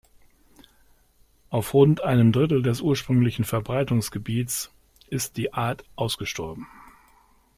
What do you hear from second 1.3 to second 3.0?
Auf rund einem Drittel des